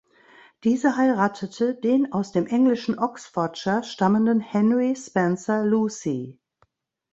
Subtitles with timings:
[0.63, 6.39] Diese heiratete den aus dem englischen Oxfordshire stammenden "Henry Spencer Lucy".